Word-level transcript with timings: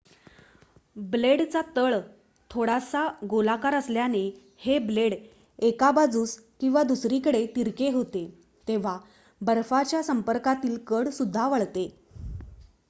ब्लेडचा 0.95 1.61
तळ 1.75 1.93
थोडासा 2.51 3.05
गोलाकार 3.29 3.73
असल्याने 3.73 4.23
हे 4.59 4.77
ब्लेड 4.79 5.13
एका 5.59 5.91
बाजूस 5.91 6.35
किंवा 6.61 6.83
दुसरीकडे 6.83 7.45
तिरके 7.55 7.89
होते 7.89 8.25
तेव्हा 8.67 8.97
बर्फाच्या 9.41 10.01
संपर्कातील 10.03 10.77
कड 10.87 11.09
सुद्धा 11.11 11.47
वळते 11.47 11.87